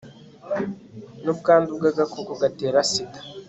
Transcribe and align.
n'ubwandu 1.23 1.69
bw'agakoko 1.77 2.31
gatera 2.41 2.79
sida 2.91 3.19